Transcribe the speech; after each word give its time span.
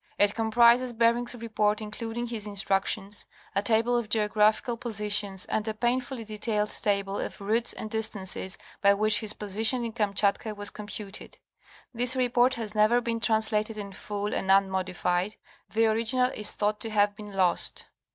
It 0.17 0.33
comprises 0.33 0.93
Bering's 0.93 1.35
report 1.35 1.79
including 1.79 2.25
his 2.25 2.47
instructions, 2.47 3.27
a 3.53 3.61
table 3.61 3.95
of 3.95 4.09
geographical 4.09 4.75
positions, 4.75 5.45
and 5.45 5.67
a 5.67 5.75
painfully 5.75 6.23
detailed 6.23 6.71
table 6.71 7.19
of 7.19 7.39
routes 7.39 7.71
and 7.73 7.87
distances 7.87 8.57
by 8.81 8.95
which 8.95 9.19
his 9.19 9.33
position 9.33 9.85
in 9.85 9.93
Kamchatka 9.93 10.55
was 10.55 10.71
computed. 10.71 11.37
This 11.93 12.15
report 12.15 12.55
has 12.55 12.73
never 12.73 12.99
been 12.99 13.19
translated 13.19 13.77
in 13.77 13.91
full 13.91 14.33
and 14.33 14.49
unmodified, 14.49 15.35
the 15.69 15.85
orig 15.85 16.07
inal 16.15 16.33
is 16.35 16.53
thought 16.53 16.79
to 16.79 16.89
have 16.89 17.15
been 17.15 17.33
lost. 17.33 17.85